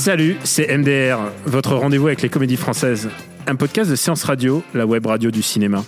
[0.00, 3.10] Salut, c'est MDR, votre rendez-vous avec les comédies françaises.
[3.46, 5.84] Un podcast de Séance Radio, la web radio du cinéma.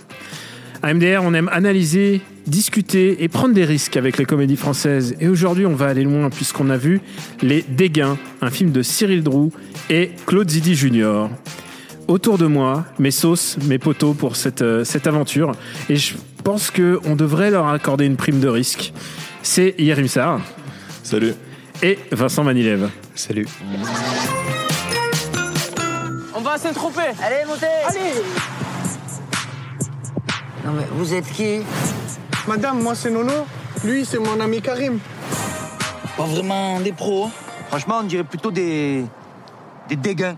[0.83, 5.15] À MDR, on aime analyser, discuter et prendre des risques avec les comédies françaises.
[5.19, 7.01] Et aujourd'hui, on va aller loin puisqu'on a vu
[7.41, 9.51] Les Dégains, un film de Cyril Drou
[9.89, 11.31] et Claude Zidi Junior.
[12.07, 15.53] Autour de moi, mes sauces, mes poteaux pour cette, euh, cette aventure.
[15.89, 18.93] Et je pense qu'on devrait leur accorder une prime de risque.
[19.41, 20.39] C'est Yerim Sarr
[21.01, 21.33] Salut.
[21.83, 22.89] Et Vincent Manilev.
[23.13, 23.47] Salut.
[26.35, 27.99] On va s'introper Allez, montez Allez
[30.65, 31.59] Non mais vous êtes qui?
[32.47, 33.45] Madame, moi c'est Nono.
[33.83, 34.97] Lui, c'est mon ami Karim.
[36.17, 37.25] Pas vraiment des pros.
[37.25, 37.31] hein.
[37.67, 39.03] Franchement, on dirait plutôt des...
[39.89, 40.37] des dégains.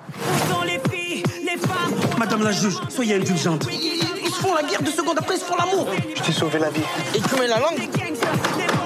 [2.18, 3.68] Madame la juge, soyez indulgente.
[4.36, 5.88] Ils se font la guerre deux secondes après, ils se font l'amour.
[6.14, 6.82] Je t'ai sauvé la vie.
[7.14, 7.90] Et tu mets la langue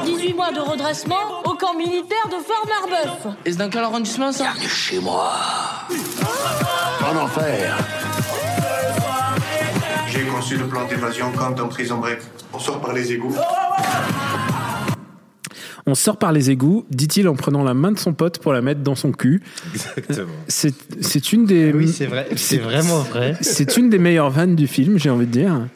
[0.06, 3.34] 18 mois de redressement au camp militaire de Fort-Marbeuf.
[3.46, 5.34] Et c'est dans quel arrondissement ça Chez moi.
[10.08, 12.20] J'ai conçu le plan d'évasion quand en prison break.
[12.54, 13.36] On sort par les égouts.
[15.90, 18.62] On sort par les égouts, dit-il en prenant la main de son pote pour la
[18.62, 19.42] mettre dans son cul.
[19.74, 20.30] Exactement.
[20.48, 21.74] C'est c'est une des.
[21.74, 22.28] Oui, c'est vrai.
[22.36, 23.36] C'est vraiment vrai.
[23.42, 25.68] C'est une des meilleures vannes du film, j'ai envie de dire.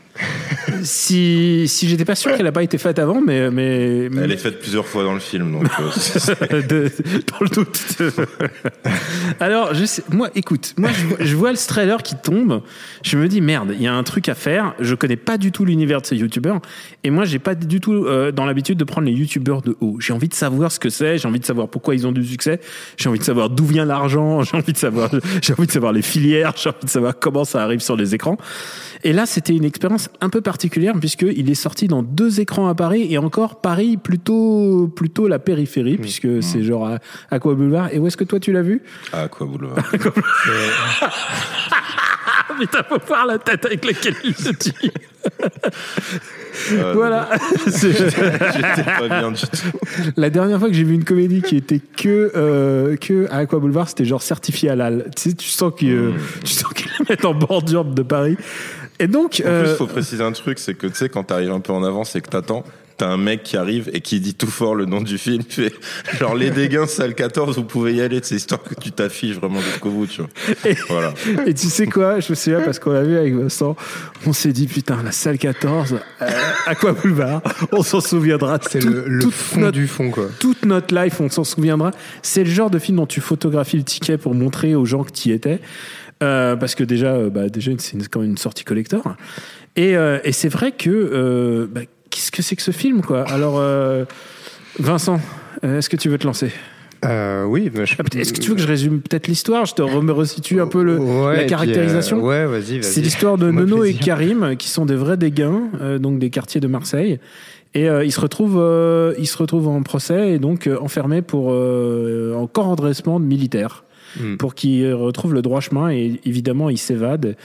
[0.83, 4.37] Si si j'étais pas sûr qu'elle n'a pas été faite avant, mais mais Elle est
[4.37, 6.91] faite plusieurs fois dans le film, donc euh, de-
[7.31, 7.79] dans le doute.
[9.39, 12.61] Alors, je sais- moi, écoute, moi, je, vois- je vois le trailer qui tombe.
[13.03, 14.73] Je me dis merde, il y a un truc à faire.
[14.79, 16.61] Je connais pas du tout l'univers de ces youtubeurs,
[17.03, 19.97] et moi, j'ai pas du tout euh, dans l'habitude de prendre les youtubeurs de haut.
[19.99, 21.17] J'ai envie de savoir ce que c'est.
[21.17, 22.59] J'ai envie de savoir pourquoi ils ont du succès.
[22.97, 24.41] J'ai envie de savoir d'où vient l'argent.
[24.43, 25.09] J'ai envie de savoir,
[25.41, 26.53] j'ai envie de savoir les filières.
[26.55, 28.37] J'ai envie de savoir comment ça arrive sur les écrans.
[29.03, 32.67] Et là, c'était une expérience un peu particulière puisque il est sorti dans deux écrans
[32.67, 36.99] à Paris et encore Paris plutôt plutôt la périphérie puisque c'est genre à
[37.31, 37.89] Aqua Boulevard.
[37.93, 38.81] Et où est-ce que toi tu l'as vu?
[39.11, 39.77] Ah, quoi, boulevard.
[42.49, 44.91] Ah putain, faut voir la tête avec laquelle il se dit.
[46.71, 47.29] Euh, voilà.
[48.99, 50.11] Pas bien du tout.
[50.17, 53.59] la dernière fois que j'ai vu une comédie qui était que euh, que à Aqua
[53.59, 55.09] Boulevard, c'était genre certifié halal.
[55.15, 56.11] Tu sais, tu sens qu'ils euh,
[56.43, 58.37] tu sens qu'ils la mettent en bordure de Paris.
[58.99, 61.51] Et donc, En euh, plus, faut préciser un truc, c'est que tu sais, quand t'arrives
[61.51, 62.63] un peu en avance et que t'attends,
[62.95, 65.41] t'as un mec qui arrive et qui dit tout fort le nom du film.
[65.49, 65.73] Il fait,
[66.19, 68.19] genre, les dégains, salle 14, vous pouvez y aller.
[68.21, 70.29] C'est histoire que tu t'affiches vraiment jusqu'au bout, tu vois.
[70.63, 71.11] Et- Voilà.
[71.47, 73.75] Et tu sais quoi, je me souviens parce qu'on l'a vu avec Vincent,
[74.27, 76.27] on s'est dit putain la salle 14, euh,
[76.67, 78.59] Aqua Boulevard, on s'en souviendra.
[78.69, 80.27] C'est tout- le, fond notre- du fond, quoi.
[80.39, 81.89] toute notre life, on s'en souviendra.
[82.21, 85.11] C'est le genre de film dont tu photographies le ticket pour montrer aux gens que
[85.11, 85.59] tu y étais.
[86.23, 89.03] Euh, parce que déjà, euh, bah, déjà c'est quand même une sortie collector.
[89.75, 93.23] Et, euh, et c'est vrai que bah, qu'est-ce que c'est que ce film, quoi?
[93.29, 93.61] Alors,
[94.79, 95.19] Vincent,
[95.61, 96.51] est-ce que tu veux te lancer?
[97.05, 99.65] Euh, oui, bah, je- Ah, Est-ce que tu veux que je résume peut-être l'histoire?
[99.65, 102.19] Je te resitue un peu le, Ouais, la puis, caractérisation.
[102.19, 102.83] euh, ouais, vas-y, vas-y.
[102.83, 103.93] C'est l'histoire de Nono et.
[103.93, 107.19] Karim, qui sont des vrais dégains, euh, donc des quartiers de Marseille.
[107.75, 111.47] Et ils se retrouvent, ils se retrouvent en procès et donc enfermés pour
[112.37, 113.83] encore redressement de militaires,
[114.19, 114.37] Mm.
[114.37, 115.89] pour qu'ils retrouvent le droit chemin.
[115.89, 117.35] Et évidemment, ils s'évadent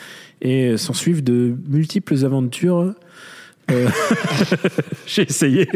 [0.41, 2.95] et s'en suivent de multiples aventures.
[3.71, 3.89] Euh,
[5.07, 5.69] J'ai essayé.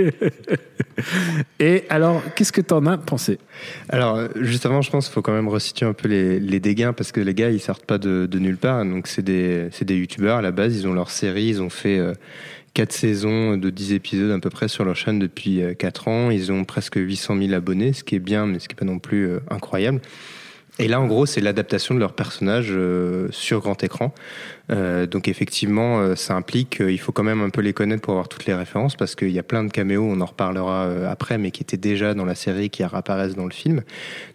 [1.58, 3.38] et alors, qu'est-ce que t'en as pensé?
[3.88, 6.92] Alors, euh, justement, je pense qu'il faut quand même resituer un peu les, les dégâts
[6.92, 8.84] parce que les gars, ils sortent pas de, de nulle part.
[8.84, 10.76] Donc, c'est des, c'est des youtubeurs à la base.
[10.76, 11.46] Ils ont leur série.
[11.46, 12.14] Ils ont fait euh,
[12.74, 16.30] quatre saisons de 10 épisodes à peu près sur leur chaîne depuis euh, 4 ans.
[16.30, 18.84] Ils ont presque 800 000 abonnés, ce qui est bien, mais ce qui est pas
[18.84, 20.00] non plus euh, incroyable.
[20.78, 24.14] Et là, en gros, c'est l'adaptation de leur personnage euh, sur grand écran.
[24.70, 28.14] Euh, donc, effectivement, euh, ça implique qu'il faut quand même un peu les connaître pour
[28.14, 31.10] avoir toutes les références, parce qu'il y a plein de caméos, on en reparlera euh,
[31.10, 33.82] après, mais qui étaient déjà dans la série, qui réapparaissent dans le film.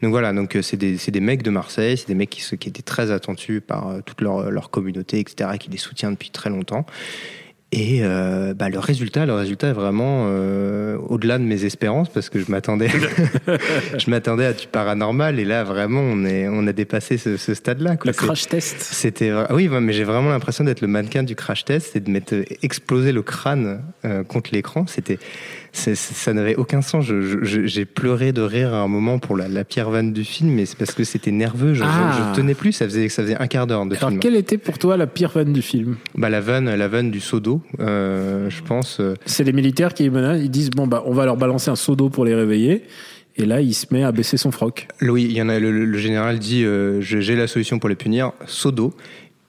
[0.03, 2.69] Donc voilà, donc euh, c'est des, des mecs de Marseille, c'est des mecs qui, qui
[2.69, 6.51] étaient très attendus par euh, toute leur, leur communauté, etc., qui les soutient depuis très
[6.51, 6.85] longtemps.
[7.73, 12.29] Et euh, bah, le résultat, le résultat est vraiment euh, au-delà de mes espérances parce
[12.29, 12.87] que je m'attendais,
[13.97, 17.53] je m'attendais à du paranormal et là vraiment on est, on a dépassé ce, ce
[17.53, 17.97] stade-là.
[18.05, 18.77] Le crash test.
[18.79, 22.35] C'était, oui, mais j'ai vraiment l'impression d'être le mannequin du crash test et de m'être
[22.63, 24.87] explosé le crâne euh, contre l'écran.
[24.87, 25.19] C'était,
[25.73, 27.05] ça n'avait aucun sens.
[27.43, 30.65] J'ai pleuré de rire à un moment pour la, la pierre vanne du film, mais
[30.65, 31.73] c'est parce que c'était nerveux.
[31.73, 32.31] Je, Ah.
[32.33, 32.71] je tenais plus.
[32.71, 34.19] Ça faisait, ça faisait un quart d'heure de Alors, film.
[34.19, 35.97] quelle était pour toi la pire vanne du film?
[36.15, 38.99] Bah la vanne, la vanne du seau d'eau, euh, je pense.
[38.99, 41.75] euh, C'est les militaires qui menacent, ils disent bon bah on va leur balancer un
[41.75, 42.83] seau d'eau pour les réveiller.
[43.39, 44.87] Et là, il se met à baisser son froc.
[45.03, 45.59] Oui, il y en a.
[45.59, 48.93] Le, le général dit euh, j'ai la solution pour les punir, seau d'eau.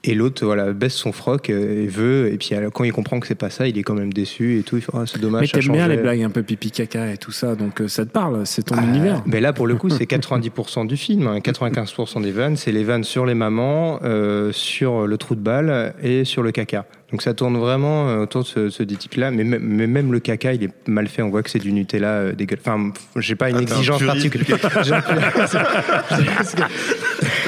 [0.05, 2.31] Et l'autre, voilà, baisse son froc euh, et veut.
[2.31, 4.63] Et puis quand il comprend que c'est pas ça, il est quand même déçu et
[4.63, 4.77] tout.
[4.77, 5.51] Il fait Ah, c'est dommage.
[5.53, 8.05] Mais t'aimes bien les blagues un peu pipi caca et tout ça, donc euh, ça
[8.05, 9.21] te parle, c'est ton Ah, univers.
[9.25, 11.27] Mais là, pour le coup, c'est 90% du film.
[11.27, 11.39] hein.
[11.39, 15.93] 95% des vannes, c'est les vannes sur les mamans, euh, sur le trou de balle
[16.01, 16.85] et sur le caca.
[17.11, 19.31] Donc ça tourne vraiment autour de ce, ce type-là.
[19.31, 21.23] Mais, même- mais même le caca, il est mal fait.
[21.23, 22.63] On voit que c'est du Nutella euh, dégueulasse.
[22.65, 24.59] Enfin, j'ai pas une Ah, exigence particulière.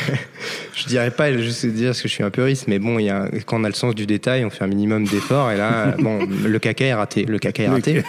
[0.82, 3.10] Je dirais pas juste dire parce que je suis un puriste, mais bon, il y
[3.10, 5.52] a, quand on a le sens du détail, on fait un minimum d'efforts.
[5.52, 7.26] Et là, bon, le caca est raté.
[7.26, 7.94] Le caca est Le raté.
[8.02, 8.08] ca-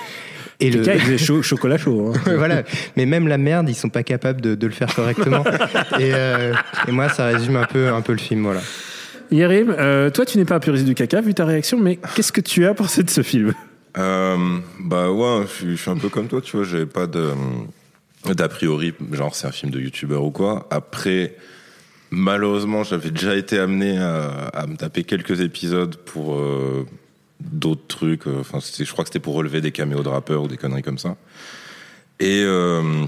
[0.60, 2.12] Et Le caca, il faisait chaud- chocolat chaud.
[2.14, 2.20] hein.
[2.36, 2.62] Voilà.
[2.96, 5.44] Mais même la merde, ils sont pas capables de, de le faire correctement.
[5.98, 6.52] et, euh,
[6.88, 8.60] et moi, ça résume un peu, un peu le film, voilà.
[9.30, 12.32] Yérim, euh, toi tu n'es pas un puriste du caca vu ta réaction, mais qu'est-ce
[12.32, 13.54] que tu as pensé de ce film?
[13.96, 14.36] Euh,
[14.78, 17.30] bah ouais, je suis, je suis un peu comme toi, tu vois, j'avais pas de
[18.34, 20.66] d'a priori, genre c'est un film de youtubeur ou quoi.
[20.70, 21.34] Après,
[22.12, 26.86] malheureusement, j'avais déjà été amené à, à me taper quelques épisodes pour euh,
[27.40, 28.26] d'autres trucs.
[28.28, 30.82] euh, Enfin, je crois que c'était pour relever des caméos de rappeurs ou des conneries
[30.82, 31.16] comme ça.
[32.20, 33.04] Et euh,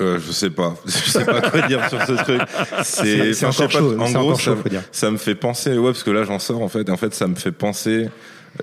[0.00, 2.40] euh, je sais pas, je sais pas quoi dire sur ce truc.
[2.84, 4.82] C'est- c'est encore pas, chaud, En gros, chaud, ça, faut dire.
[4.92, 6.88] ça me fait penser, ouais, parce que là j'en sors en fait.
[6.88, 8.08] Et en fait, ça me fait penser.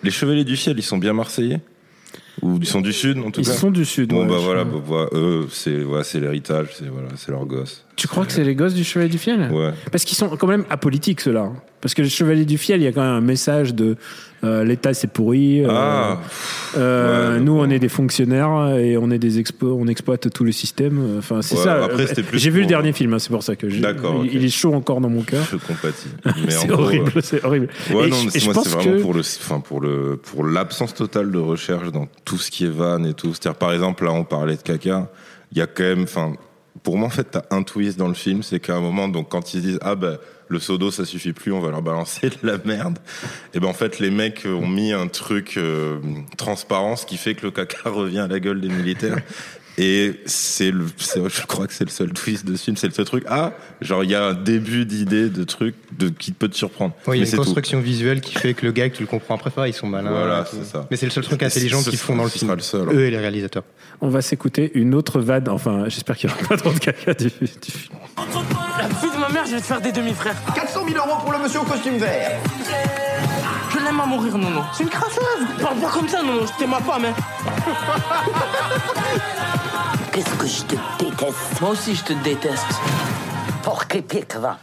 [0.02, 1.60] Les Chevaliers du Ciel, ils sont bien marseillais
[2.42, 3.54] ou ils sont du sud en tout Ils cas.
[3.54, 4.10] sont du sud.
[4.10, 7.46] Bon ouais, bah voilà, bah, voilà, eux c'est voilà, c'est l'héritage, c'est voilà, c'est leur
[7.46, 7.86] gosse.
[7.96, 9.50] Tu crois que c'est les gosses du Chevalier du Fiel?
[9.52, 9.72] Ouais.
[9.92, 11.52] Parce qu'ils sont quand même apolitiques ceux-là.
[11.86, 13.96] Parce que le Chevalier du Fiel, il y a quand même un message de
[14.44, 15.64] euh, l'État c'est pourri.
[15.64, 16.20] euh, Ah,
[16.78, 20.44] euh, ouais, nous, on est des fonctionnaires et on est des expo, on exploite tout
[20.44, 21.18] le système.
[21.20, 21.84] Enfin, c'est Ouais, ça.
[21.86, 24.26] après, c'était plus J'ai vu le dernier film, hein, c'est pour ça que j'ai- D'accord,
[24.26, 25.46] il, est chaud encore dans mon cœur.
[25.52, 26.08] je compatis.
[26.50, 27.68] C'est horrible, c'est horrible.
[27.94, 30.44] Ouais, Et non, mais et moi c'est vraiment que- pour le, enfin pour le, pour
[30.44, 33.32] l'absence totale de recherche dans tout ce qui est van et tout.
[33.36, 35.08] C'est-à-dire par exemple là on parlait de caca,
[35.52, 36.34] il y a quand même, enfin
[36.82, 39.30] pour moi en fait t'as un twist dans le film, c'est qu'à un moment donc
[39.30, 40.18] quand ils disent ah ben
[40.48, 43.00] le seau ça suffit plus, on va leur balancer de la merde.
[43.54, 46.00] Et ben en fait les mecs ont mis un truc euh,
[46.38, 49.22] transparent, ce qui fait que le caca revient à la gueule des militaires.
[49.78, 52.88] Et c'est le, c'est- je crois que c'est le seul twist de ce film, c'est
[52.88, 53.26] le seul truc.
[53.28, 53.52] Ah,
[53.82, 56.94] genre il y a un début d'idée de truc de qui peut te surprendre.
[57.08, 57.46] Ouais, il y Mais a c'est une tout.
[57.50, 59.88] construction visuelle qui fait que le gars, que tu le comprends après, pas, ils sont
[59.88, 60.12] malins.
[60.12, 60.88] Voilà, c'est ça.
[60.90, 62.54] Mais c'est le seul truc intelligent qu'ils font dans le film.
[62.54, 62.88] le seul.
[62.90, 63.64] Eux et les réalisateurs.
[64.02, 65.50] On va s'écouter une autre vanne.
[65.50, 67.32] Enfin, j'espère qu'il n'y aura pas trop de caca du, du
[67.72, 67.96] film.
[68.18, 70.36] La fille de ma mère, je vais te faire des demi-frères.
[70.54, 72.32] 400 000 euros pour le monsieur au costume vert.
[73.86, 74.64] Je l'aime à mourir, non, non.
[74.74, 75.46] C'est une crasseuse.
[75.62, 76.48] Parle pas comme ça, non, non.
[76.48, 77.14] J'étais ma femme, hein.
[80.12, 81.62] Qu'est-ce que je te déteste?
[81.62, 82.66] Moi aussi, je te déteste.
[83.62, 84.58] Porca pietra.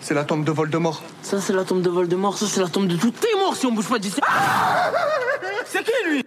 [0.00, 1.00] C'est la tombe de Voldemort.
[1.22, 2.36] Ça, c'est la tombe de Voldemort.
[2.36, 4.20] Ça, c'est la tombe de tous tes morts si on bouge pas d'ici.
[5.66, 6.24] C'est qui, lui?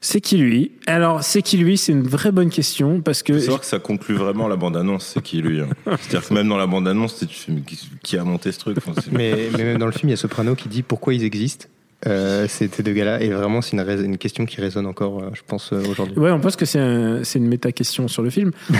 [0.00, 0.70] C'est qui lui?
[0.86, 1.76] Alors, c'est qui lui?
[1.76, 5.12] C'est une vraie bonne question parce que faut savoir que ça conclut vraiment la bande-annonce,
[5.14, 5.60] c'est qui lui.
[5.60, 5.68] hein.
[5.86, 8.76] C'est-à-dire que même dans la bande-annonce, tu fais, mais qui, qui a monté ce truc
[8.78, 11.14] Enfin, c'est- Mais, mais même dans le film, il y a Soprano qui dit pourquoi
[11.14, 11.66] ils existent.
[12.06, 13.20] Euh, ces deux gars-là.
[13.20, 16.16] Et vraiment, c'est une, rais- une question qui résonne encore, euh, je pense, euh, aujourd'hui.
[16.16, 18.52] Ouais, on pense que c'est un- c'est une méta-question sur le film.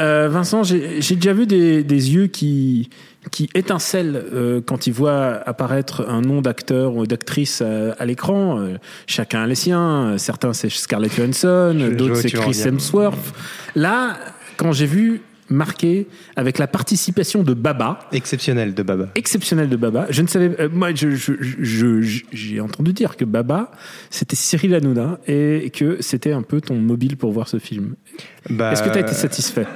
[0.00, 2.90] Euh, Vincent, j'ai j'ai déjà vu des, des yeux qui,
[3.30, 8.58] qui étincellent euh, quand ils voient apparaître un nom d'acteur ou d'actrice à, à l'écran.
[8.60, 8.76] Euh,
[9.06, 10.16] chacun a les siens.
[10.18, 12.60] Certains, c'est Scarlett Johansson, d'autres, c'est Chris.
[12.64, 13.34] Hemsworth.
[13.74, 14.16] Là,
[14.56, 19.08] quand j'ai vu marqué avec la participation de Baba, Exceptionnel de Baba.
[19.14, 20.06] exceptionnel de Baba.
[20.08, 23.70] Je ne savais, euh, moi, je, je- je- je- j'ai entendu dire que Baba,
[24.08, 27.94] c'était Cyril Hanouna et que c'était un peu ton mobile pour voir ce film.
[28.48, 29.66] Bah, Est-ce que tu as été satisfait?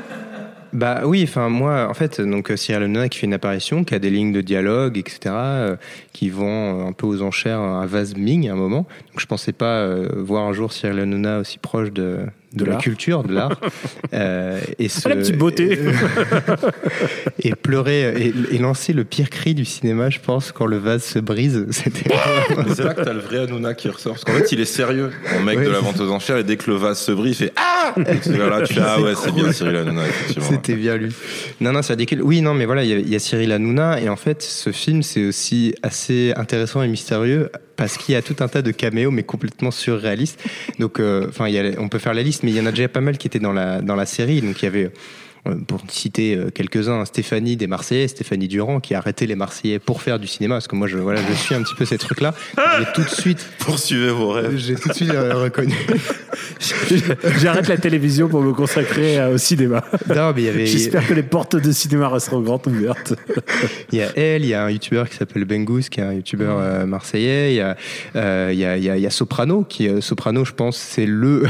[0.72, 3.94] Bah oui, enfin moi, en fait, donc euh, Cyril Hanouna qui fait une apparition, qui
[3.94, 5.76] a des lignes de dialogue, etc., euh,
[6.12, 8.86] qui vend euh, un peu aux enchères un vase Ming à un moment.
[9.12, 12.70] Donc je pensais pas euh, voir un jour Cyril Hanouna aussi proche de de, De
[12.70, 13.60] la culture, de l'art,
[14.14, 15.78] euh, et ce, la petite beauté.
[17.40, 21.04] et pleurer et, et lancer le pire cri du cinéma, je pense, quand le vase
[21.04, 21.66] se brise.
[21.70, 22.10] C'était
[22.74, 24.14] c'est là que t'as le vrai Hanouna qui ressort.
[24.14, 26.44] Parce qu'en fait, il est sérieux, en mec Ouais, de la vente aux enchères, et
[26.44, 27.67] dès que le vase se brise, il fait Ah
[28.48, 30.02] Là, tu fais, ah ouais, c'est bien Cyril Hanouna.
[30.40, 31.12] C'était bien lui.
[31.60, 32.22] Non, non, c'est ridicule.
[32.22, 34.42] Oui, non, mais voilà, il y a- il y, a Cyril Hanouna, et en fait,
[34.42, 38.62] ce film, c'est aussi assez intéressant et mystérieux parce qu'il y a tout un tas
[38.62, 40.42] de caméos, mais complètement surréalistes.
[40.78, 41.46] Donc, euh, enfin,
[41.78, 43.38] on peut faire la liste, mais il y en a déjà pas mal qui étaient
[43.38, 44.40] dans la, dans la série.
[44.40, 44.90] Donc, il y avait.
[45.48, 49.78] Euh, Pour citer euh, quelques-uns, Stéphanie des Marseillais, Stéphanie Durand, qui a arrêté les Marseillais
[49.78, 51.98] pour faire du cinéma, parce que moi, je, voilà, je suis un petit peu ces
[51.98, 52.34] trucs-là.
[52.78, 54.56] J'ai tout de suite, Poursuivez vos rêves.
[54.56, 55.74] j'ai tout de suite euh, reconnu.
[57.40, 59.84] J'arrête la télévision pour me consacrer euh, au cinéma.
[60.08, 63.14] Non, mais il y avait, J'espère que les portes de cinéma resteront grandes ouvertes.
[63.92, 66.12] Il y a elle, il y a un youtubeur qui s'appelle Bengouz, qui est un
[66.12, 67.52] youtubeur euh, marseillais.
[67.52, 67.76] Il y a,
[68.16, 70.52] euh, il y a, il y a, il y a Soprano, qui euh, Soprano, je
[70.52, 71.44] pense, c'est le,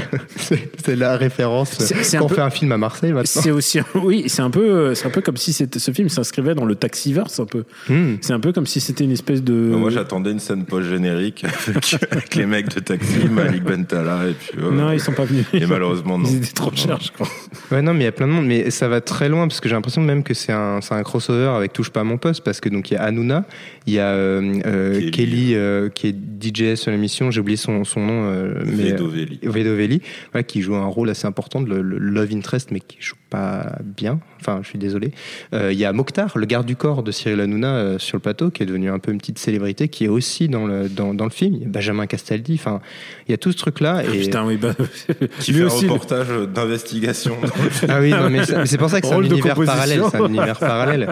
[0.84, 3.42] c'est la référence C'est- c'est quand un on peu- fait un film à Marseille maintenant.
[3.42, 6.64] C'est aussi, oui, c'est un peu, c'est un peu comme si ce film s'inscrivait dans
[6.64, 7.64] le Taxiverse un peu.
[7.88, 8.14] Hmm.
[8.20, 9.52] C'est un peu comme si c'était une espèce de.
[9.54, 14.58] Moi, j'attendais une scène post-générique avec, avec les mecs de Taxi, Malik Bentala, et puis.
[14.58, 15.46] euh, non, ils sont pas venus.
[15.52, 16.28] Et malheureusement, non.
[16.28, 17.28] Ils étaient trop chers, je crois.
[17.70, 19.60] Ouais, non, mais il y a plein de monde, mais ça va très loin parce
[19.60, 22.18] que j'ai l'impression même que c'est un, c'est un crossover avec Touche pas à mon
[22.18, 23.44] poste parce que donc il y a Hanouna,
[23.86, 25.10] il y a euh, euh, Kelly.
[25.10, 29.40] Kelly, euh, qui est DJ sur l'émission, j'ai oublié son, son nom, euh, mais Vedovelli.
[29.42, 30.02] Vedovelli,
[30.34, 33.16] ouais, qui joue un rôle assez important de le, le love interest, mais qui joue
[33.30, 34.20] pas bien.
[34.40, 35.12] Enfin, je suis désolé.
[35.52, 38.20] Euh, Il y a Mokhtar, le garde du corps de Cyril Hanouna euh, sur le
[38.20, 41.12] plateau, qui est devenu un peu une petite célébrité, qui est aussi dans le dans,
[41.14, 41.54] dans le film.
[41.56, 42.54] Il y a Benjamin Castaldi.
[42.54, 42.80] Enfin,
[43.26, 44.04] il y a tout ce truc-là.
[44.04, 44.20] et...
[44.22, 44.74] Putain, oui, bah,
[45.40, 47.36] Qui fait un le- reportage d'investigation.
[47.42, 47.90] le film.
[47.94, 50.02] Ah oui, non, mais c'est pour ça que c'est un univers parallèle.
[50.10, 51.08] C'est un univers parallèle.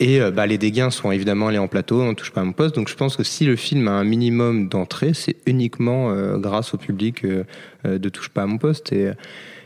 [0.00, 2.52] Et euh, bah, les dégains sont évidemment allés en plateau, on touche pas à mon
[2.52, 2.74] poste.
[2.74, 6.78] Donc je pense que si le film a un minimum d'entrée, c'est uniquement grâce au
[6.78, 7.24] public
[7.84, 8.92] de touche pas à mon poste.
[8.92, 9.10] Et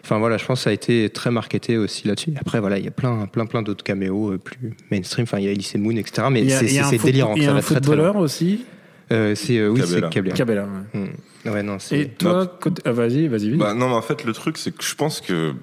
[0.06, 2.32] enfin voilà, je pense que ça a été très marketé aussi là-dessus.
[2.40, 5.24] Après voilà, il y a plein, plein, plein d'autres caméos euh, plus mainstream.
[5.24, 6.28] Enfin, il y a Elise Moon, etc.
[6.30, 7.34] Mais c'est délirant.
[7.34, 8.64] Il y a un footballeur aussi.
[9.12, 10.34] Euh, c'est euh, oui, c'est Cabella.
[10.34, 10.68] Cabella.
[10.94, 11.00] Ouais.
[11.00, 11.50] Hmm.
[11.50, 11.98] Ouais, non, c'est.
[12.00, 13.58] Et toi, côté- ah, vas-y, vas-y, vite.
[13.58, 15.54] Bah non, mais en fait, le truc, c'est que je pense que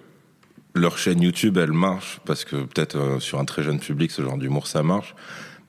[0.76, 4.22] leur chaîne YouTube, elle marche parce que peut-être euh, sur un très jeune public, ce
[4.22, 5.14] genre d'humour, ça marche.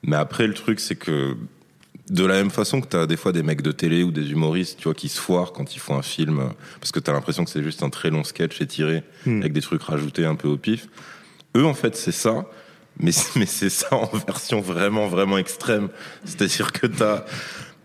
[0.03, 1.35] Mais après, le truc, c'est que
[2.09, 4.77] de la même façon que t'as des fois des mecs de télé ou des humoristes,
[4.77, 6.47] tu vois, qui se foirent quand ils font un film, euh,
[6.79, 9.39] parce que t'as l'impression que c'est juste un très long sketch étiré Hmm.
[9.41, 10.87] avec des trucs rajoutés un peu au pif.
[11.57, 12.45] Eux, en fait, c'est ça.
[12.99, 15.89] Mais, c'est- mais c'est ça en version vraiment, vraiment extrême.
[16.25, 17.25] C'est-à-dire que t'as,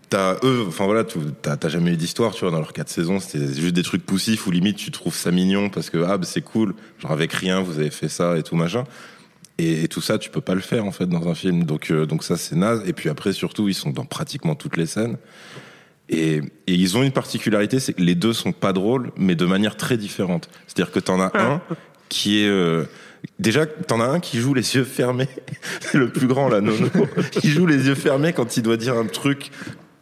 [0.09, 3.19] t'as eux, enfin voilà, tu- t'as jamais eu d'histoire, tu vois, dans leurs quatre saisons,
[3.19, 6.25] c'était juste des trucs poussifs où limite tu trouves ça mignon parce que ah bah,
[6.25, 8.83] c'est cool, genre avec rien vous avez fait ça et tout machin.
[9.61, 11.63] Et, et tout ça, tu peux pas le faire en fait dans un film.
[11.63, 12.81] Donc euh, donc ça c'est naze.
[12.87, 15.17] Et puis après surtout ils sont dans pratiquement toutes les scènes.
[16.09, 19.45] Et, et ils ont une particularité, c'est que les deux sont pas drôles, mais de
[19.45, 20.49] manière très différente.
[20.67, 21.61] C'est-à-dire que t'en as un
[22.09, 22.83] qui est euh,
[23.39, 25.29] déjà t'en as un qui joue les yeux fermés,
[25.79, 26.89] c'est le plus grand là, Nono,
[27.31, 29.51] qui joue les yeux fermés quand il doit dire un truc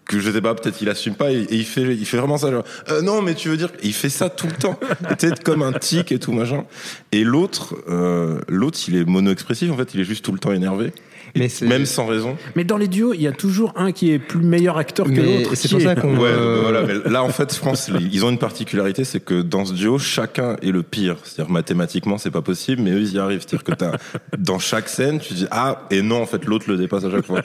[0.10, 2.40] que je sais pas, peut-être il assume pas et, et il fait il fait vraiment
[2.40, 4.74] ça genre euh, non mais tu veux dire il fait ça tout le temps,
[5.08, 6.66] peut-être comme un tic et tout machin.
[7.12, 10.52] Et l'autre euh, l'autre il est mono-expressif en fait, il est juste tout le temps
[10.52, 10.94] énervé.
[11.36, 12.38] Mais même sans raison.
[12.56, 15.12] Mais dans les duos, il y a toujours un qui est plus meilleur acteur que
[15.12, 15.56] l'autre.
[15.56, 16.16] c'est pour est- ça qu'on.
[16.18, 19.42] Ouais, euh, voilà, mais là en fait, je pense ils ont une particularité, c'est que
[19.42, 21.18] dans ce duo, chacun est le pire.
[21.24, 23.42] C'est-à-dire mathématiquement, c'est pas possible, mais eux ils y arrivent.
[23.42, 23.92] C'est-à-dire que t'as
[24.38, 27.26] dans chaque scène, tu dis ah et non en fait l'autre le dépasse à chaque
[27.26, 27.42] fois.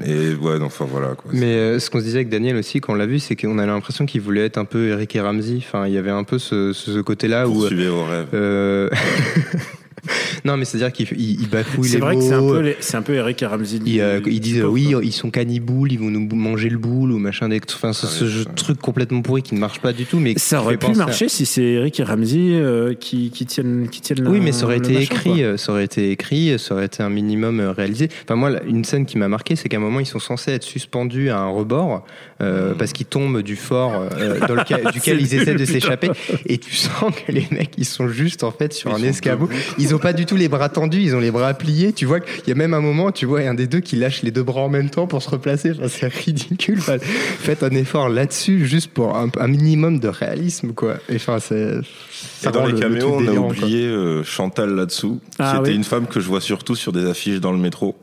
[0.00, 1.30] Mais ouais, non, enfin voilà quoi.
[1.34, 3.58] Mais euh, ce qu'on se disait avec Daniel aussi quand on l'a vu, c'est qu'on
[3.58, 5.56] a l'impression qu'il voulait être un peu Eric et Ramsey.
[5.58, 7.52] Enfin, il y avait un peu ce, ce, ce côté-là où.
[7.54, 8.26] Poursuivez vos rêves.
[8.34, 8.88] euh,
[10.44, 12.20] non, mais c'est-à-dire qu'il il, il bafouille C'est les vrai mots.
[12.20, 13.78] que c'est un peu, les- c'est un peu Eric et Ramsey.
[13.84, 15.04] Ils, euh, ils disent euh, oui, quoi.
[15.04, 17.48] ils sont canniboules, ils vont nous manger le boule ou machin.
[17.48, 20.18] Des, enfin, ce, truc complètement pourri qui ne marche pas du tout.
[20.18, 23.88] Mais Ça aurait pu à- marcher si c'est Eric et Ramsey euh, qui, qui tiennent,
[23.90, 25.38] qui tiennent Oui, la- mais ça aurait été machin, écrit, quoi.
[25.42, 28.08] euh, ça aurait été écrit, ça aurait été un minimum euh, réalisé.
[28.24, 30.62] Enfin, moi, une scène qui m'a marqué, c'est qu'à un moment, ils sont censés être
[30.64, 32.04] suspendus à un rebord
[32.40, 36.10] euh, parce qu'ils tombent du fort euh, dans lequel, duquel ils essaient de s'échapper.
[36.46, 39.48] Et tu sens que les mecs, ils sont juste en fait sur Ils un escabeau.
[39.78, 41.92] Ils ont pas du tout les bras tendus, ils ont les bras pliés.
[41.94, 44.22] Tu vois qu'il y a même un moment, tu vois un des deux qui lâche
[44.22, 45.70] les deux bras en même temps pour se replacer.
[45.72, 46.78] Enfin, c'est ridicule.
[46.80, 50.96] Enfin, faites un effort là-dessus juste pour un, un minimum de réalisme, quoi.
[51.08, 51.76] Et enfin, c'est.
[52.40, 55.60] ça Et dans les le- le caméos, on a oublié euh, Chantal là-dessous, Ah, qui
[55.60, 55.76] était oui.
[55.76, 57.96] une femme que je vois surtout sur des affiches dans le métro.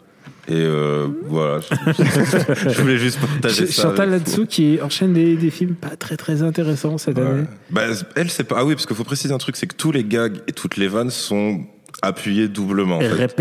[0.47, 1.69] Et euh, voilà, je,
[2.71, 3.83] je voulais juste partager ça.
[3.83, 7.23] Chantal là-dessous qui enchaîne des, des films pas très très intéressants cette Ouais.
[7.25, 7.43] année.
[7.69, 7.83] Bah,
[8.15, 8.55] elle, c'est pas.
[8.59, 10.77] Ah oui, parce qu'il faut préciser un truc, c'est que tous les gags et toutes
[10.77, 11.59] les vannes sont
[12.01, 12.97] appuyés doublement.
[12.97, 13.23] En Et fait.
[13.23, 13.31] ad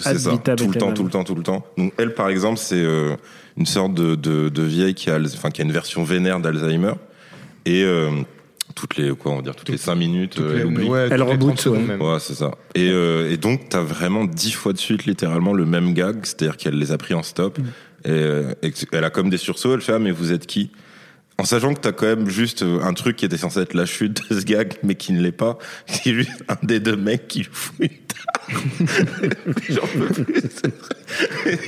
[0.00, 1.64] C'est ça, tout le temps, tout le temps, tout le temps.
[1.78, 3.16] Donc elle, par exemple, c'est euh,
[3.56, 6.92] une sorte de, de, de vieille qui a, enfin, qui a une version vénère d'Alzheimer
[7.66, 8.10] et euh,
[8.74, 10.88] toutes les quoi, on va dire toutes les cinq minutes, Toutes euh, les- elle oublie.
[10.88, 11.86] ouais, Elle reboot, 30 secondes ouais.
[11.86, 12.02] même.
[12.02, 12.50] Ouais, c'est ça.
[12.74, 16.56] Et, euh, et donc, t'as vraiment dix fois de suite, littéralement, le même gag, c'est-à-dire
[16.56, 17.58] qu'elle les a pris en stop.
[18.04, 20.46] Et, euh, et que- elle a comme des sursauts, elle fait Ah, mais vous êtes
[20.46, 20.70] qui?
[21.36, 23.86] En sachant que t'as quand même juste euh, un truc qui était censé être la
[23.86, 25.58] chute de ce gag, mais qui ne l'est pas.
[25.86, 28.50] C'est juste un des deux mecs qui lui fout une tarte.
[29.68, 30.34] J'en peux plus.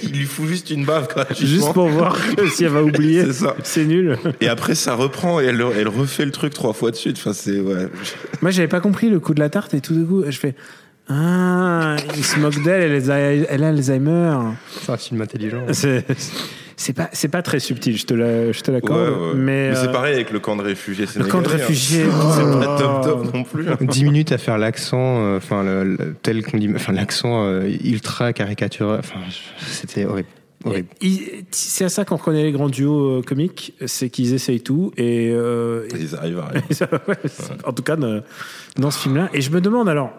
[0.05, 1.49] Il lui fout juste une bave gratuitement.
[1.49, 2.17] Juste pour voir
[2.55, 3.57] si elle va oublier, C'est ça.
[3.65, 4.17] c'est nul.
[4.41, 7.17] Et après, ça reprend et elle, elle refait le truc trois fois de suite.
[7.19, 7.89] Enfin, c'est, ouais.
[8.43, 10.55] Moi, j'avais pas compris le coup de la tarte et tout d'un coup, je fais
[11.09, 14.37] Ah, il se moque d'elle, elle, a- elle a Alzheimer.
[14.83, 15.67] C'est un film intelligent.
[15.73, 16.05] C'est
[16.77, 19.01] c'est pas, c'est pas très subtil, je te la- je te l'accorde.
[19.01, 19.35] Ouais, ouais.
[19.35, 21.53] Mais, c'est euh, pareil avec le camp de réfugiés le camp de hein.
[21.53, 22.05] réfugiés,
[22.37, 22.59] C'est oh.
[22.61, 23.69] pas top top non plus.
[23.71, 23.77] hein.
[23.81, 27.69] 10 minutes à faire l'accent, euh, enfin, le- le- tel qu'on dit, enfin, l'accent euh,
[27.85, 28.99] ultra caricaturé.
[28.99, 29.21] Enfin,
[29.67, 30.29] c'était horrible.
[31.51, 35.31] c'est à ça qu'on reconnaît les grands duos euh, comiques, c'est qu'ils essayent tout et,
[35.33, 36.63] euh, Ils arrivent à rien.
[37.65, 38.21] En tout cas dans,
[38.79, 39.31] dans ce film-là.
[39.33, 40.13] Et je me demande alors,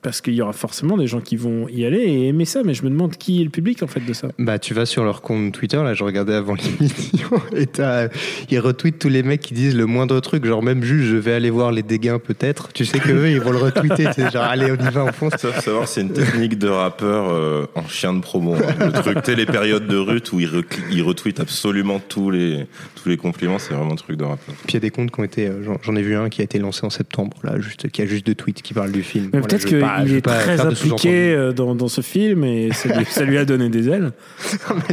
[0.00, 2.74] parce qu'il y aura forcément des gens qui vont y aller et aimer ça, mais
[2.74, 4.28] je me demande qui est le public en fait de ça.
[4.38, 8.08] Bah, tu vas sur leur compte Twitter, là, je regardais avant l'émission, et t'as-
[8.50, 11.32] ils retweetent tous les mecs qui disent le moindre truc, genre même juste je vais
[11.34, 12.72] aller voir les dégâts peut-être.
[12.72, 15.12] Tu sais que eux, ils vont le retweeter, c'est genre allez, on y va, on
[15.12, 15.34] fonce.
[15.38, 18.54] Ça, faut savoir, c'est une technique de rappeur euh, en chien de promo.
[18.54, 18.86] hein.
[18.86, 22.66] Le truc, sais, les périodes de rut où il, recli- il retweet absolument tous les,
[23.00, 24.54] tous les compliments, c'est vraiment un truc de rappeur.
[24.64, 26.28] Puis il y a des comptes qui ont été, euh, j'en- j'en ai vu un
[26.28, 28.92] qui a été lancé en septembre, là, juste, qui a juste deux tweets qui parlent
[28.92, 29.26] du film.
[29.32, 32.44] Mais Voilà, peut-être je veux je veux est très impliqué euh, dans, dans ce film
[32.44, 34.12] et ça lui, ça lui a donné des ailes.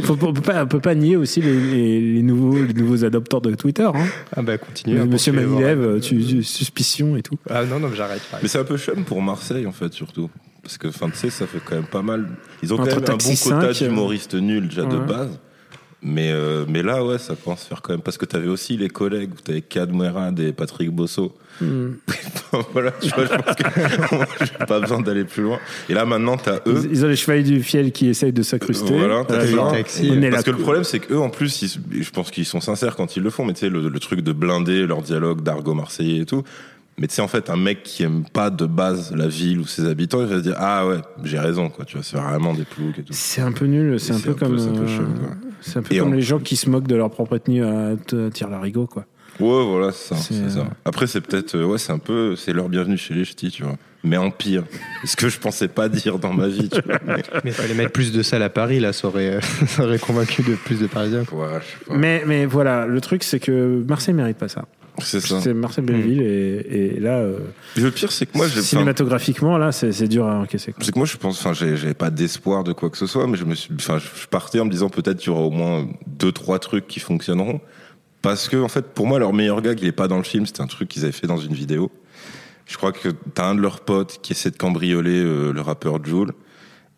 [0.02, 3.04] Faut- on peut pas, on peut pas nier aussi les, les- les nouveaux, les nouveaux
[3.04, 3.88] adopteurs de Twitter.
[3.94, 4.06] Hein.
[4.36, 4.98] Ah bah continue.
[5.00, 6.00] hein, Monsieur Manilev, voir.
[6.00, 7.38] tu, tu- suspicion et tout.
[7.48, 8.22] Ah non, non, mais j'arrête.
[8.42, 10.30] Mais c'est un peu chum pour Marseille, en fait, surtout.
[10.62, 12.26] Parce que, enfin, tu sais, ça fait quand même pas mal.
[12.62, 15.38] Ils ont quand Entre même un bon quota 5, euh, d'humoristes nuls, déjà, de base.
[16.02, 18.00] Mais, euh, mais là, ouais, ça commence à faire quand même.
[18.00, 21.36] Parce que t'avais aussi les collègues, où t'avais Kad Moerad et Patrick Bosso.
[21.60, 21.90] Hmm.
[22.72, 25.58] voilà, tu vois, je pense que j'ai pas besoin d'aller plus loin.
[25.90, 26.80] Et là, maintenant, t'as eux.
[26.84, 28.96] Ils, ils ont les chevaliers du fiel qui essayent de s'incruster.
[28.96, 29.50] Voilà, t'as Parce
[30.00, 30.42] là.
[30.42, 33.22] que le problème, c'est qu'eux, en plus, ils- je pense qu'ils sont sincères quand ils
[33.22, 36.26] le font, mais tu sais, le, le truc de blinder leur dialogue d'argot marseillais et
[36.26, 36.44] tout.
[37.00, 39.66] Mais tu sais, en fait, un mec qui aime pas de base la ville ou
[39.66, 41.86] ses habitants, il va se dire Ah ouais, j'ai raison, quoi.
[41.86, 43.14] Tu vois, c'est vraiment des ploucs et tout.
[43.14, 44.58] C'est un peu nul, c'est un peu un peu- comme.
[44.58, 45.28] c'est un peu euh, chum, quoi.
[45.62, 47.92] C'est un peu Et comme les gens qui se moquent de leur propre ethnie à,
[48.32, 49.06] Tire-Larigot, quoi.
[49.40, 50.34] Ouais, voilà, c'est ça.
[50.34, 50.66] Euh, ça.
[50.84, 53.62] Après, c'est peut-être, euh, ouais, c'est un peu, c'est leur bienvenue chez les ch'tis, tu
[53.62, 53.76] vois.
[54.04, 54.64] Mais en pire.
[55.04, 56.98] Ce que je pensais pas dire dans ma vie, tu vois.
[57.42, 60.42] Mais- fallait mettre plus de salles à Paris, là, ça aurait, euh, ça aurait convaincu
[60.42, 61.24] de plus de Parisiens.
[61.32, 61.94] Ouais, je sais pas.
[61.94, 64.66] Mais, mais voilà, le truc, c'est que Marseille mérite pas ça.
[64.98, 65.40] C'est ça.
[65.40, 67.38] C'est Marseille Belleville et, et là, euh,
[67.76, 70.72] Le pire, c'est que moi, j'ai, enfin, cinématographiquement, là, c'est c'est dur à encaisser.
[70.72, 70.82] quoi.
[70.84, 73.26] C'est que moi, je pense, enfin, j'ai- j'avais pas d'espoir de quoi que ce soit,
[73.26, 75.50] mais je me suis, enfin, je partais en me disant peut-être qu'il y aura au
[75.50, 77.60] moins deux, trois trucs qui fonctionneront.
[78.22, 80.44] Parce que, en fait, pour moi, leur meilleur gag, il est pas dans le film,
[80.44, 81.90] c'était un truc qu'ils avaient fait dans une vidéo.
[82.66, 86.04] Je crois que t'as un de leurs potes qui essaie de cambrioler euh, le rappeur
[86.04, 86.32] Joule.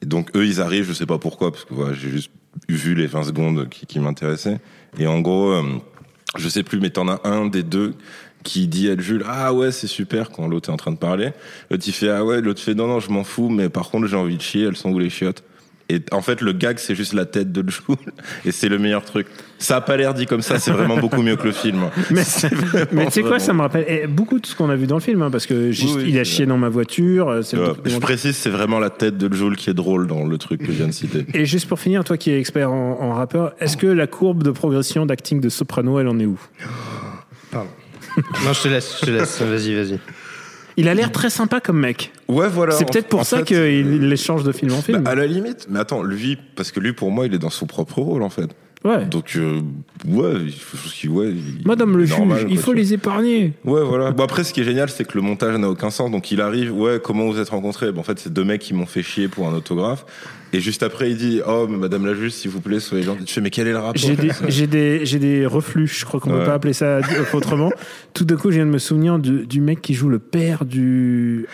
[0.02, 2.30] Et donc, eux, ils arrivent, je sais pas pourquoi, parce que voilà, j'ai juste
[2.68, 4.60] vu les 20 secondes qui, qui m'intéressaient.
[4.98, 5.62] Et en gros, euh,
[6.36, 7.94] je sais plus, mais t'en as un des deux
[8.42, 11.30] qui dit à Jules ah ouais c'est super quand l'autre est en train de parler.
[11.70, 14.06] L'autre il fait ah ouais l'autre fait non non je m'en fous mais par contre
[14.06, 15.44] j'ai envie de chier elles sont où les chiottes?
[15.94, 17.96] Et en fait le gag c'est juste la tête de Jules
[18.44, 19.26] et c'est le meilleur truc
[19.58, 22.24] ça a pas l'air dit comme ça c'est vraiment beaucoup mieux que le film Mais,
[23.06, 25.00] tu sais quoi, ça me rappelle eh, beaucoup de ce qu'on a vu dans le
[25.00, 27.28] film, hein, parce que j'ai- Oui, oui, il a chié dans ma voiture.
[27.28, 27.94] euh, c'est le Ouais, documentaire.
[27.94, 30.66] je précise c'est vraiment la tête de Jules qui est drôle dans le truc que
[30.66, 33.52] je viens de citer Et juste pour finir, toi qui es expert en, en rappeur,
[33.60, 36.38] est-ce que la courbe de progression d'acting de Soprano, elle en est où?
[37.50, 37.68] Pardon.
[38.44, 39.40] non, je te laisse, je te laisse.
[39.40, 39.98] Vas-y, vas-y.
[40.76, 42.12] Il a l'air très sympa comme mec.
[42.28, 45.02] ouais voilà C'est peut-être pour ça qu'il il les change de film en film.
[45.02, 47.50] bah, à la limite mais attends lui parce que lui pour moi il est dans
[47.50, 48.48] son propre rôle en fait
[48.84, 49.04] ouais.
[49.06, 49.60] donc euh,
[50.06, 53.52] ouais il faut ouais il- Madame le juge, il faut les épargner.
[53.64, 54.10] Ouais, voilà.
[54.10, 56.10] Bon, après, ce qui est génial, c'est que le montage n'a aucun sens.
[56.10, 57.92] Donc, il arrive, ouais, comment vous êtes rencontrés?
[57.92, 60.04] Bon, en fait, c'est deux mecs qui m'ont fait chier pour un autographe.
[60.54, 63.24] Et juste après, il dit, oh, mais madame la juge, s'il vous plaît, soyez gentils.
[63.24, 63.94] Tu fais, mais quel est le rapport?
[63.96, 66.44] J'ai des, j'ai des, j'ai des reflux, je crois qu'on peut Ouais.
[66.44, 67.00] pas appeler ça
[67.32, 67.70] autrement.
[68.12, 70.64] Tout d'un coup, je viens de me souvenir du, du mec qui joue le père
[70.66, 71.46] du.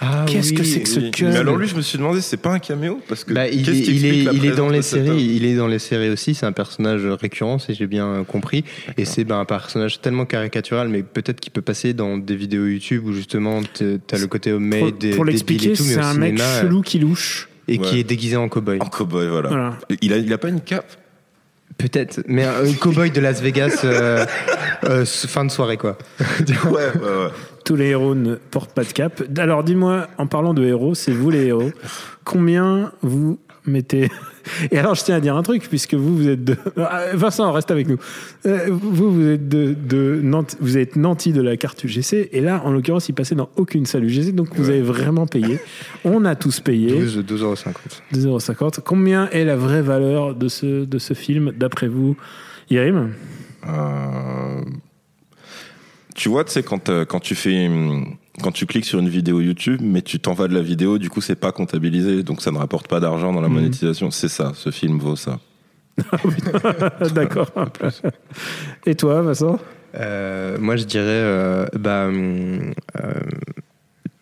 [0.00, 1.10] Ah, Qu'est-ce que c'est que ce Oui.
[1.10, 3.00] cul Mais alors, lui, je me suis demandé, c'est pas un caméo?
[3.08, 5.56] Parce que, Bah, il, est, qui il, est, il est dans les séries, il est
[5.56, 6.34] dans les séries aussi.
[6.34, 8.64] C'est un personnage récurrent, si j'ai bien compris.
[8.96, 12.66] Et c'est ben, un personnage tellement caricatural, mais peut-être qu'il peut passer dans des vidéos
[12.66, 15.82] YouTube où justement t'es- t'as le côté Pour, homemade, des pour débile l'expliquer, et tout,
[15.84, 17.48] mais c'est un mec chelou qui louche.
[17.68, 18.78] Et qui est déguisé en cowboy.
[18.80, 19.48] En cowboy, voilà.
[19.48, 19.78] Voilà.
[20.00, 20.92] Il a, il a pas une cape?
[21.78, 24.24] Peut-être, mais un un cowboy de Las Vegas euh,
[24.84, 25.98] euh, fin de soirée quoi.
[26.20, 27.28] ouais, ouais, ouais.
[27.66, 29.22] Tous les héros ne portent pas de cap.
[29.36, 31.70] Alors dis-moi, en parlant de héros, c'est vous les héros.
[32.24, 34.10] Combien vous mettez
[34.70, 36.56] Et alors je tiens à dire un truc, puisque vous, vous êtes de...
[36.76, 37.98] Ah, Vincent, reste avec nous.
[38.46, 42.40] Euh, Vous, vous êtes de, de Nantes, vous êtes nanti de la carte UGC, et
[42.40, 45.58] là, en l'occurrence, il passait dans aucune salle UGC, donc vous avez vraiment payé.
[46.04, 46.98] On a tous payé.
[47.00, 47.74] 12, 12,50€.
[48.14, 48.80] 2,50€.
[48.84, 52.16] Combien est la vraie valeur de ce, de ce film, d'après vous,
[52.70, 53.12] Yérim
[53.68, 54.60] Euh,
[56.14, 57.66] tu vois, tu sais, quand, euh, quand tu fais.
[57.66, 60.98] hum, Quand tu cliques sur une vidéo YouTube, mais tu t'en vas de la vidéo,
[60.98, 63.54] du coup, c'est pas comptabilisé, donc ça ne rapporte pas d'argent dans la Mhm.
[63.54, 64.10] monétisation.
[64.10, 65.38] C'est ça, ce film vaut ça.
[67.14, 67.50] D'accord.
[68.84, 69.58] Et toi, Vincent?
[69.98, 72.72] Euh, moi, je dirais euh, bah, hum,
[73.02, 73.12] euh,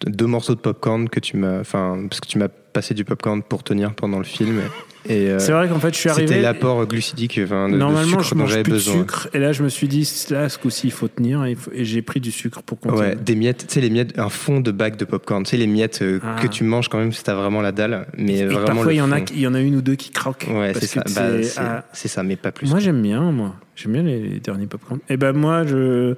[0.06, 3.42] deux morceaux de popcorn que tu m'as, enfin, parce que tu m'as passé du popcorn
[3.42, 4.60] pour tenir pendant le film.
[5.06, 6.26] Et euh, C'est vrai qu'en fait, je suis arrivé.
[6.28, 8.94] C'était l'apport glucidique, enfin, de, de Normalement, sucre je mange plus besoin.
[8.94, 9.28] de sucre.
[9.34, 11.44] Et là, je me suis dit, là, ce coup-ci, il faut tenir.
[11.44, 13.08] Et, j'ai pris du sucre pour continuer.
[13.10, 15.56] Ouais, des miettes, tu sais, les miettes, un fond de bac de popcorn, tu sais,
[15.58, 16.36] les miettes euh, Ah.
[16.40, 18.64] que tu manges quand même si t'as vraiment la dalle, mais et vraiment.
[18.64, 20.46] parfois, il y, en a, il y en a une ou deux qui croquent.
[20.58, 21.02] Ouais, c'est ça.
[21.14, 22.70] Bah, c'est- ah, ça, mais pas plus.
[22.70, 23.56] Moi, j'aime bien, moi.
[23.76, 25.00] J'aime bien les, les derniers popcorn.
[25.10, 26.14] Et ben moi, je,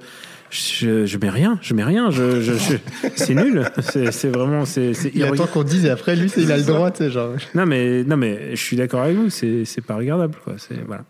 [0.49, 1.59] je, je mets rien.
[1.61, 2.09] Je mets rien.
[2.09, 2.77] Je, je, je-
[3.15, 3.63] c'est nul.
[4.11, 4.65] C'est vraiment.
[4.65, 7.09] C'est c'est Il attend qu'on dise et après, lui, il a le droit, tu sais,
[7.11, 7.31] genre.
[7.55, 9.29] Non mais non mais je suis d'accord avec vous.
[9.29, 10.53] C'est c'est pas regardable quoi.
[10.57, 11.03] C'est voilà.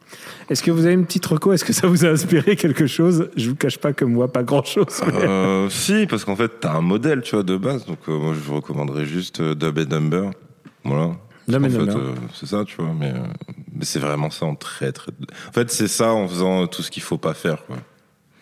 [0.50, 1.54] Est-ce que vous avez une petite reco?
[1.54, 3.30] Est-ce que ça vous a inspiré quelque chose?
[3.38, 5.02] Je vous cache pas que moi pas grand chose.
[5.13, 7.86] Euh, si, parce qu'en fait, t'as un modèle, tu vois, de base.
[7.86, 10.30] Donc, euh, moi, je vous recommanderais juste euh, Dub and Dumber.
[10.84, 11.12] Voilà.
[11.47, 12.08] Dumb Parce and qu'en fait, Dumber.
[12.10, 12.91] euh, c'est ça, tu vois.
[12.97, 13.17] Mais, euh,
[13.73, 15.12] mais c'est vraiment ça en très, très.
[15.50, 17.78] En fait, c'est ça en faisant tout ce qu'il faut pas faire, quoi.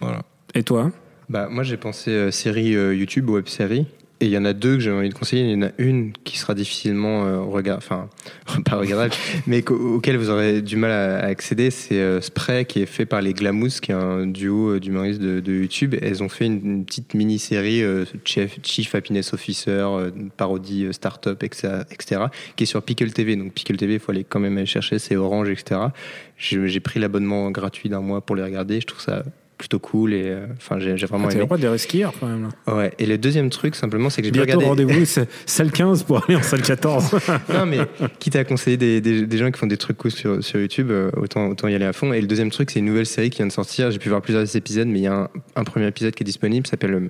[0.01, 0.21] Voilà.
[0.55, 0.91] Et toi
[1.29, 3.85] Bah, moi, j'ai pensé euh, série euh, YouTube, web série.
[4.21, 5.43] Et il y en a deux que j'ai envie de conseiller.
[5.43, 8.07] Il y en a une qui sera difficilement euh, enfin
[8.65, 9.13] pas regardable,
[9.47, 11.69] mais auquel vous aurez du mal à, accéder.
[11.69, 15.19] C'est euh, Spray qui est fait par les Glamouz, qui est un duo euh, d'humoristes
[15.19, 15.95] de, YouTube.
[16.01, 19.85] Elles ont fait une, petite mini-série euh, Chief, Chief Happiness Officer,
[20.37, 22.21] parodie startup, etc., etc.,
[22.55, 23.35] qui est sur Pickle TV.
[23.35, 25.81] Donc Pickle TV, il faut aller quand même aller chercher, c'est Orange, etc.
[26.37, 28.79] J'ai pris l'abonnement gratuit d'un mois pour les regarder.
[28.79, 29.23] Je trouve ça
[29.57, 31.39] plutôt cool et euh, enfin j'ai j'ai vraiment T'as aimé.
[31.41, 32.49] le droit de les quand même.
[32.67, 32.75] Là.
[32.75, 32.91] Ouais.
[32.99, 34.65] Et le deuxième truc, simplement, c'est que j'ai pu regarder.
[34.65, 35.05] rendez-vous
[35.45, 37.11] salle 15 pour aller en salle 14.
[37.53, 37.79] non, mais
[38.19, 40.91] quitte à conseiller des, des, des gens qui font des trucs cool sur, sur YouTube,
[40.91, 42.11] euh, autant, autant y aller à fond.
[42.13, 43.91] Et le deuxième truc, c'est une nouvelle série qui vient de sortir.
[43.91, 46.25] J'ai pu voir plusieurs épisodes, mais il y a un, un premier épisode qui est
[46.25, 47.09] disponible, s'appelle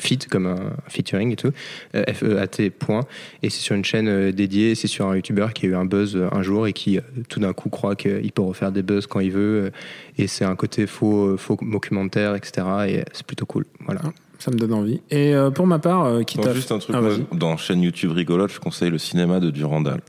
[0.00, 0.56] Fit, comme un
[0.88, 1.52] featuring et tout,
[1.94, 3.02] euh, F-E-A-T, point.
[3.42, 5.84] Et c'est sur une chaîne euh, dédiée, c'est sur un YouTuber qui a eu un
[5.84, 8.82] buzz euh, un jour et qui euh, tout d'un coup croit qu'il peut refaire des
[8.82, 9.64] buzz quand il veut.
[9.66, 9.70] euh,
[10.18, 12.66] et c'est un côté faux, euh, faux documentaire, etc.
[12.88, 13.64] Et c'est plutôt cool.
[13.86, 14.00] Voilà.
[14.38, 15.02] Ça me donne envie.
[15.10, 17.02] Et euh, pour ma part, euh, qui Non, t'a juste un truc, Ah,
[17.36, 20.00] dans chaîne YouTube rigolote, je conseille le cinéma de Durandal.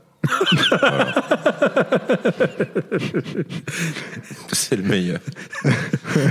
[4.52, 5.18] C'est le meilleur.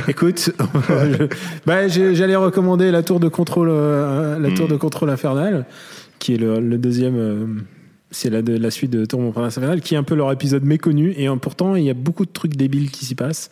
[0.08, 1.25] Écoute, je-
[1.65, 5.65] bah, j'ai- j'allais recommander la tour de contrôle, euh, la tour de contrôle infernale,
[6.19, 7.17] qui est le, le deuxième.
[7.17, 7.45] euh,
[8.12, 10.32] c'est la, de- la suite de Tour Mon Prince Infernal, qui est un peu leur
[10.32, 11.13] épisode méconnu.
[11.17, 13.50] Et pourtant, il y a beaucoup de trucs débiles qui s'y passent,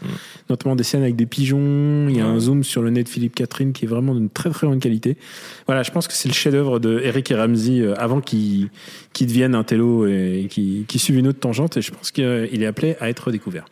[0.50, 2.08] notamment des scènes avec des pigeons.
[2.10, 4.30] Il y a un zoom sur le nez de Philippe Catherine qui est vraiment d'une
[4.30, 5.18] très très bonne qualité.
[5.66, 8.70] Voilà, je pense que c'est le chef-d'œuvre de Eric et Ramsey euh, avant qu'ils
[9.14, 11.78] qu'ils deviennent un télo et qu'ils suivent une autre tangente.
[11.78, 13.66] Et je pense qu'il est appelé à être découvert.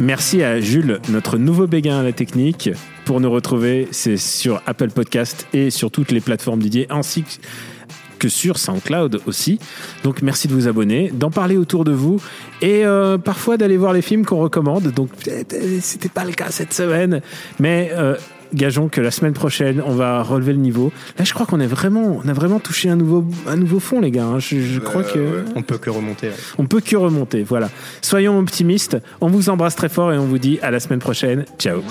[0.00, 2.70] Merci à Jules, notre nouveau béguin à la technique.
[3.04, 7.24] Pour nous retrouver, c'est sur Apple Podcast et sur toutes les plateformes dédiées, ainsi
[8.18, 9.58] que sur SoundCloud aussi.
[10.04, 12.20] Donc merci de vous abonner, d'en parler autour de vous
[12.62, 14.92] et euh, parfois d'aller voir les films qu'on recommande.
[14.92, 15.42] Donc euh,
[15.80, 17.20] c'était pas le cas cette semaine,
[17.58, 18.14] mais euh,
[18.54, 20.92] gageons que la semaine prochaine on va relever le niveau.
[21.18, 24.00] Là, je crois qu'on est vraiment, on a vraiment touché un nouveau, un nouveau fond,
[24.00, 24.24] les gars.
[24.24, 24.38] hein.
[24.38, 26.28] Je, je crois que On peut que remonter.
[26.28, 26.34] ouais.
[26.58, 27.42] on peut que remonter.
[27.42, 27.68] Voilà.
[28.02, 28.96] Soyons optimistes.
[29.20, 31.44] On vous embrasse très fort et on vous dit à la semaine prochaine.
[31.58, 31.82] Ciao.